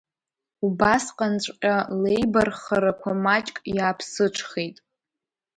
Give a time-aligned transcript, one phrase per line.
[0.65, 4.77] Убасҟанҵәҟьа леибарххарақәа маҷк иааԥсыҽхеит.